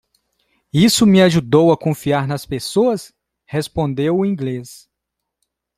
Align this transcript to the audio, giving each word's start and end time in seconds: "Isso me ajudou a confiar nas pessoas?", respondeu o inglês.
"Isso 0.73 1.05
me 1.05 1.21
ajudou 1.21 1.71
a 1.71 1.77
confiar 1.77 2.27
nas 2.27 2.43
pessoas?", 2.43 3.13
respondeu 3.45 4.17
o 4.17 4.25
inglês. 4.25 4.89